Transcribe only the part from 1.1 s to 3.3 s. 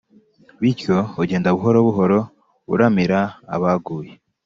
ugenda buhoro buhoro uramira